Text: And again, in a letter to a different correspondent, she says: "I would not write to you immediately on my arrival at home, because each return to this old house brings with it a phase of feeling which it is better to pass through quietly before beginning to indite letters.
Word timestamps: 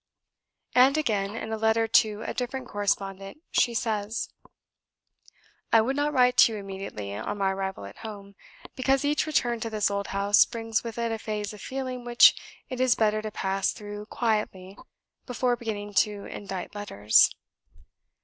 And 0.73 0.97
again, 0.97 1.35
in 1.35 1.51
a 1.53 1.57
letter 1.59 1.87
to 1.87 2.23
a 2.23 2.33
different 2.33 2.67
correspondent, 2.67 3.37
she 3.51 3.75
says: 3.75 4.29
"I 5.71 5.81
would 5.81 5.95
not 5.95 6.11
write 6.11 6.37
to 6.37 6.53
you 6.53 6.57
immediately 6.57 7.13
on 7.15 7.37
my 7.37 7.51
arrival 7.51 7.85
at 7.85 7.97
home, 7.99 8.33
because 8.75 9.05
each 9.05 9.27
return 9.27 9.59
to 9.59 9.69
this 9.69 9.91
old 9.91 10.07
house 10.07 10.43
brings 10.43 10.83
with 10.83 10.97
it 10.97 11.11
a 11.11 11.19
phase 11.19 11.53
of 11.53 11.61
feeling 11.61 12.03
which 12.03 12.33
it 12.67 12.81
is 12.81 12.95
better 12.95 13.21
to 13.21 13.29
pass 13.29 13.73
through 13.73 14.07
quietly 14.07 14.75
before 15.27 15.55
beginning 15.55 15.93
to 15.93 16.25
indite 16.25 16.73
letters. 16.73 17.29